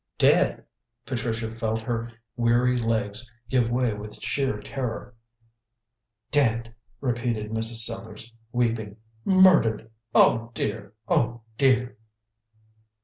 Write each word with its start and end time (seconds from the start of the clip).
"Dead!" 0.17 0.65
Patricia 1.05 1.53
felt 1.53 1.79
her 1.81 2.11
weary 2.35 2.75
legs 2.75 3.31
give 3.51 3.69
way 3.69 3.93
with 3.93 4.15
sheer 4.19 4.59
terror. 4.59 5.13
"Dead!" 6.31 6.73
repeated 7.01 7.51
Mrs. 7.51 7.85
Sellars, 7.85 8.33
weeping. 8.51 8.97
"Murdered! 9.25 9.91
Oh, 10.15 10.49
dear! 10.55 10.93
oh, 11.07 11.41
dear!" 11.59 11.99